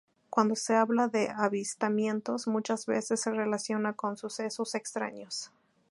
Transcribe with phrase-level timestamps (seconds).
[0.31, 5.51] Cuando se habla de avistamientos muchas veces se relaciona con sucesos 'extraños'.